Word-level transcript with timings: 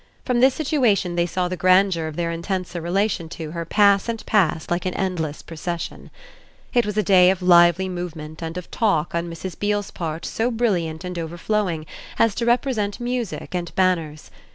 From 0.25 0.39
this 0.39 0.55
situation 0.55 1.15
they 1.15 1.27
saw 1.27 1.47
the 1.47 1.55
grandeur 1.55 2.07
of 2.07 2.15
their 2.15 2.31
intenser 2.31 2.81
relation 2.81 3.29
to 3.37 3.51
her 3.51 3.65
pass 3.65 4.09
and 4.09 4.25
pass 4.25 4.67
like 4.71 4.87
an 4.87 4.95
endless 4.95 5.43
procession. 5.43 6.09
It 6.73 6.87
was 6.87 6.97
a 6.97 7.03
day 7.03 7.29
of 7.29 7.43
lively 7.43 7.87
movement 7.87 8.41
and 8.41 8.57
of 8.57 8.71
talk 8.71 9.13
on 9.13 9.29
Mrs. 9.29 9.59
Beale's 9.59 9.91
part 9.91 10.25
so 10.25 10.49
brilliant 10.49 11.03
and 11.03 11.19
overflowing 11.19 11.85
as 12.17 12.33
to 12.33 12.47
represent 12.47 12.99
music 12.99 13.53
and 13.53 13.71
banners. 13.75 14.31